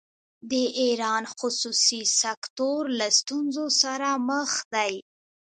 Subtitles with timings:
[0.51, 4.93] د ایران خصوصي سکتور له ستونزو سره مخ دی.